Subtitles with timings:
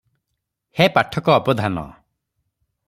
[0.79, 1.87] ହେ ପାଠକ ଅବଧାନ!